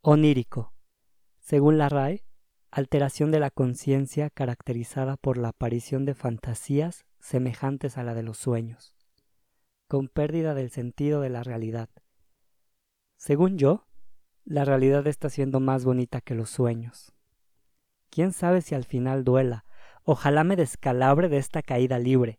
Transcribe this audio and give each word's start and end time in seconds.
Onírico. 0.00 0.72
Según 1.40 1.76
la 1.76 1.88
RAE, 1.88 2.22
alteración 2.70 3.32
de 3.32 3.40
la 3.40 3.50
conciencia 3.50 4.30
caracterizada 4.30 5.16
por 5.16 5.36
la 5.36 5.48
aparición 5.48 6.04
de 6.04 6.14
fantasías 6.14 7.04
semejantes 7.18 7.98
a 7.98 8.04
la 8.04 8.14
de 8.14 8.22
los 8.22 8.38
sueños, 8.38 8.94
con 9.88 10.06
pérdida 10.06 10.54
del 10.54 10.70
sentido 10.70 11.20
de 11.20 11.30
la 11.30 11.42
realidad. 11.42 11.88
Según 13.16 13.58
yo, 13.58 13.88
la 14.44 14.64
realidad 14.64 15.04
está 15.08 15.30
siendo 15.30 15.58
más 15.58 15.84
bonita 15.84 16.20
que 16.20 16.36
los 16.36 16.48
sueños. 16.48 17.12
¿Quién 18.08 18.32
sabe 18.32 18.62
si 18.62 18.76
al 18.76 18.84
final 18.84 19.24
duela? 19.24 19.64
Ojalá 20.04 20.44
me 20.44 20.54
descalabre 20.54 21.28
de 21.28 21.38
esta 21.38 21.60
caída 21.60 21.98
libre. 21.98 22.38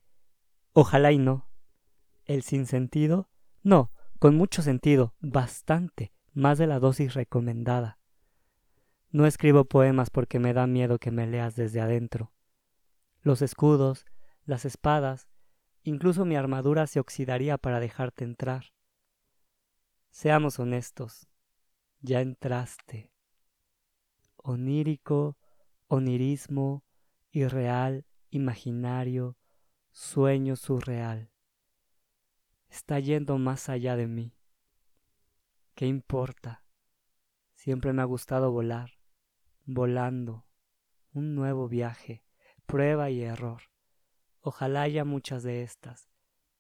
Ojalá 0.71 1.12
y 1.12 1.18
no. 1.18 1.50
El 2.23 2.41
sinsentido, 2.41 3.30
no, 3.64 3.91
con 4.18 4.36
mucho 4.36 4.62
sentido, 4.62 5.14
bastante, 5.20 6.14
más 6.34 6.57
de 6.57 6.68
la 6.68 6.80
dosis 6.80 7.14
recomendada. 7.14 8.00
No 9.11 9.25
escribo 9.25 9.65
poemas 9.65 10.10
porque 10.10 10.39
me 10.39 10.54
da 10.54 10.68
miedo 10.68 11.00
que 11.00 11.11
me 11.11 11.25
leas 11.25 11.55
desde 11.55 11.82
adentro. 11.82 12.32
Los 13.21 13.42
escudos, 13.42 14.05
las 14.46 14.65
espadas, 14.65 15.28
incluso 15.83 16.25
mi 16.25 16.36
armadura 16.36 16.88
se 16.88 17.00
oxidaría 17.00 17.57
para 17.57 17.79
dejarte 17.79 18.24
entrar. 18.24 18.65
Seamos 20.11 20.60
honestos, 20.60 21.28
ya 22.02 22.21
entraste. 22.21 23.11
Onírico, 24.38 25.38
onirismo, 25.88 26.83
irreal, 27.32 28.05
imaginario, 28.30 29.38
sueño 29.91 30.55
surreal. 30.55 31.32
Está 32.69 33.00
yendo 33.00 33.38
más 33.38 33.69
allá 33.69 33.95
de 33.95 34.08
mí. 34.08 34.39
¿Qué 35.80 35.86
importa? 35.86 36.66
Siempre 37.53 37.94
me 37.94 38.02
ha 38.02 38.06
gustado 38.06 38.52
volar, 38.52 39.00
volando, 39.63 40.45
un 41.13 41.35
nuevo 41.35 41.69
viaje, 41.69 42.22
prueba 42.66 43.09
y 43.11 43.22
error. 43.22 43.61
Ojalá 44.41 44.81
haya 44.81 45.05
muchas 45.05 45.41
de 45.41 45.63
estas, 45.63 46.09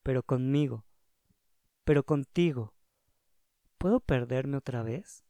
pero 0.03 0.23
conmigo, 0.23 0.85
pero 1.83 2.03
contigo. 2.03 2.73
¿Puedo 3.77 3.99
perderme 3.99 4.55
otra 4.55 4.83
vez? 4.83 5.25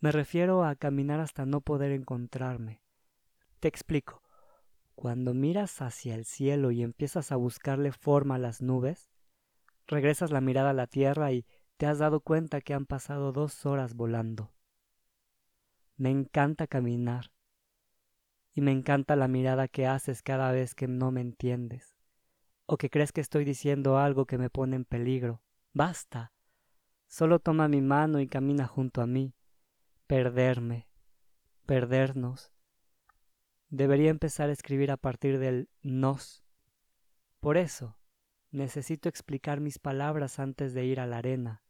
Me 0.00 0.10
refiero 0.10 0.64
a 0.64 0.74
caminar 0.74 1.20
hasta 1.20 1.44
no 1.44 1.60
poder 1.60 1.92
encontrarme. 1.92 2.80
Te 3.60 3.68
explico. 3.68 4.22
Cuando 4.94 5.34
miras 5.34 5.82
hacia 5.82 6.14
el 6.14 6.24
cielo 6.24 6.70
y 6.70 6.82
empiezas 6.82 7.30
a 7.30 7.36
buscarle 7.36 7.92
forma 7.92 8.36
a 8.36 8.38
las 8.38 8.62
nubes, 8.62 9.10
regresas 9.86 10.30
la 10.30 10.40
mirada 10.40 10.70
a 10.70 10.72
la 10.72 10.86
tierra 10.86 11.30
y 11.30 11.44
te 11.78 11.86
has 11.86 12.00
dado 12.00 12.20
cuenta 12.20 12.60
que 12.60 12.74
han 12.74 12.86
pasado 12.86 13.30
dos 13.32 13.64
horas 13.64 13.94
volando. 13.94 14.52
Me 15.96 16.10
encanta 16.10 16.66
caminar 16.66 17.30
y 18.52 18.60
me 18.60 18.72
encanta 18.72 19.14
la 19.14 19.28
mirada 19.28 19.68
que 19.68 19.86
haces 19.86 20.22
cada 20.22 20.50
vez 20.50 20.74
que 20.74 20.88
no 20.88 21.12
me 21.12 21.20
entiendes 21.20 21.94
o 22.66 22.76
que 22.78 22.90
crees 22.90 23.12
que 23.12 23.20
estoy 23.20 23.44
diciendo 23.44 23.96
algo 23.96 24.26
que 24.26 24.38
me 24.38 24.50
pone 24.50 24.74
en 24.74 24.84
peligro. 24.84 25.40
Basta. 25.72 26.32
Solo 27.06 27.38
toma 27.38 27.68
mi 27.68 27.80
mano 27.80 28.20
y 28.20 28.26
camina 28.26 28.66
junto 28.66 29.00
a 29.00 29.06
mí. 29.06 29.32
Perderme, 30.08 30.88
perdernos, 31.64 32.52
debería 33.68 34.10
empezar 34.10 34.50
a 34.50 34.52
escribir 34.52 34.90
a 34.90 34.96
partir 34.96 35.38
del 35.38 35.68
nos. 35.82 36.44
Por 37.38 37.56
eso, 37.56 37.96
necesito 38.50 39.08
explicar 39.08 39.60
mis 39.60 39.78
palabras 39.78 40.40
antes 40.40 40.74
de 40.74 40.84
ir 40.84 40.98
a 40.98 41.06
la 41.06 41.18
arena. 41.18 41.62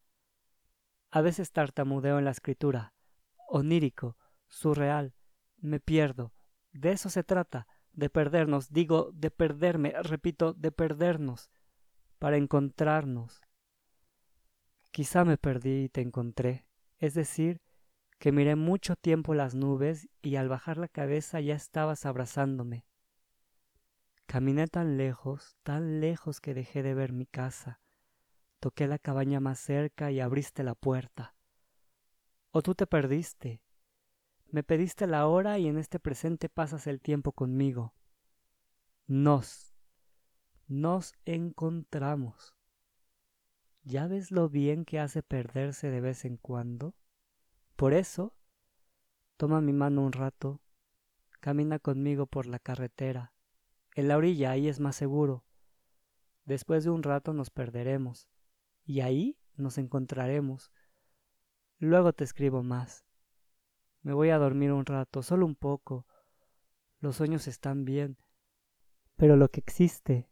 A 1.10 1.20
veces 1.20 1.52
tartamudeo 1.52 2.18
en 2.18 2.24
la 2.24 2.30
escritura, 2.30 2.92
onírico, 3.48 4.16
surreal, 4.46 5.14
me 5.56 5.80
pierdo. 5.80 6.34
De 6.72 6.92
eso 6.92 7.08
se 7.08 7.24
trata, 7.24 7.66
de 7.92 8.10
perdernos, 8.10 8.70
digo, 8.70 9.10
de 9.14 9.30
perderme, 9.30 9.94
repito, 10.02 10.52
de 10.52 10.70
perdernos, 10.70 11.50
para 12.18 12.36
encontrarnos. 12.36 13.40
Quizá 14.90 15.24
me 15.24 15.38
perdí 15.38 15.84
y 15.84 15.88
te 15.88 16.00
encontré, 16.00 16.66
es 16.98 17.14
decir, 17.14 17.62
que 18.18 18.32
miré 18.32 18.56
mucho 18.56 18.96
tiempo 18.96 19.34
las 19.34 19.54
nubes 19.54 20.08
y 20.22 20.36
al 20.36 20.48
bajar 20.48 20.76
la 20.76 20.88
cabeza 20.88 21.40
ya 21.40 21.54
estabas 21.54 22.04
abrazándome. 22.04 22.84
Caminé 24.26 24.66
tan 24.66 24.98
lejos, 24.98 25.56
tan 25.62 26.00
lejos 26.00 26.40
que 26.40 26.52
dejé 26.52 26.82
de 26.82 26.94
ver 26.94 27.12
mi 27.12 27.26
casa. 27.26 27.80
Toqué 28.60 28.86
la 28.88 28.98
cabaña 28.98 29.40
más 29.40 29.58
cerca 29.58 30.10
y 30.10 30.20
abriste 30.20 30.64
la 30.64 30.74
puerta. 30.74 31.34
O 32.50 32.62
tú 32.62 32.74
te 32.74 32.86
perdiste. 32.86 33.62
Me 34.50 34.62
pediste 34.62 35.06
la 35.06 35.26
hora 35.26 35.58
y 35.58 35.68
en 35.68 35.78
este 35.78 36.00
presente 36.00 36.48
pasas 36.48 36.86
el 36.86 37.00
tiempo 37.00 37.32
conmigo. 37.32 37.94
Nos, 39.06 39.74
nos 40.66 41.14
encontramos. 41.24 42.54
¿Ya 43.84 44.06
ves 44.06 44.30
lo 44.30 44.48
bien 44.48 44.84
que 44.84 44.98
hace 44.98 45.22
perderse 45.22 45.90
de 45.90 46.00
vez 46.00 46.24
en 46.24 46.36
cuando? 46.36 46.94
Por 47.76 47.92
eso, 47.92 48.34
toma 49.36 49.60
mi 49.60 49.72
mano 49.72 50.02
un 50.02 50.12
rato, 50.12 50.60
camina 51.40 51.78
conmigo 51.78 52.26
por 52.26 52.46
la 52.46 52.58
carretera. 52.58 53.32
En 53.94 54.08
la 54.08 54.16
orilla 54.16 54.50
ahí 54.50 54.68
es 54.68 54.80
más 54.80 54.96
seguro. 54.96 55.44
Después 56.44 56.84
de 56.84 56.90
un 56.90 57.02
rato 57.02 57.32
nos 57.32 57.50
perderemos, 57.50 58.28
y 58.88 59.02
ahí 59.02 59.38
nos 59.56 59.76
encontraremos. 59.76 60.72
Luego 61.78 62.14
te 62.14 62.24
escribo 62.24 62.62
más. 62.62 63.04
Me 64.00 64.14
voy 64.14 64.30
a 64.30 64.38
dormir 64.38 64.72
un 64.72 64.86
rato, 64.86 65.22
solo 65.22 65.44
un 65.44 65.54
poco. 65.54 66.06
Los 66.98 67.16
sueños 67.16 67.46
están 67.48 67.84
bien, 67.84 68.16
pero 69.16 69.36
lo 69.36 69.50
que 69.50 69.60
existe 69.60 70.30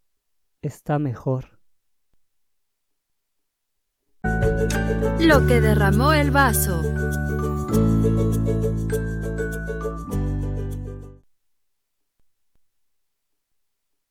está 0.62 0.98
mejor. 0.98 1.60
Lo 5.20 5.46
que 5.46 5.60
derramó 5.60 6.14
el 6.14 6.30
vaso. 6.30 6.82